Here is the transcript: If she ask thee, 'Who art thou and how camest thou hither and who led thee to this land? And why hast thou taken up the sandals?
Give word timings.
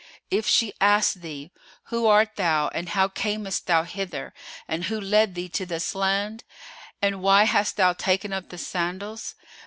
If 0.31 0.47
she 0.47 0.73
ask 0.81 1.13
thee, 1.13 1.51
'Who 1.89 2.07
art 2.07 2.35
thou 2.35 2.69
and 2.69 2.89
how 2.89 3.07
camest 3.07 3.67
thou 3.67 3.83
hither 3.83 4.33
and 4.67 4.85
who 4.85 4.99
led 4.99 5.35
thee 5.35 5.47
to 5.49 5.63
this 5.67 5.93
land? 5.93 6.43
And 7.03 7.21
why 7.21 7.43
hast 7.43 7.77
thou 7.77 7.93
taken 7.93 8.33
up 8.33 8.49
the 8.49 8.57
sandals? 8.57 9.35